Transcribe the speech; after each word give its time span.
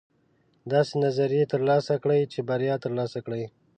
داسې 0.71 0.93
نظریې 1.05 1.45
ترلاسه 1.53 1.93
کړئ 2.03 2.21
چې 2.31 2.39
بریا 2.49 2.75
ترلاسه 2.85 3.19
کړئ. 3.25 3.43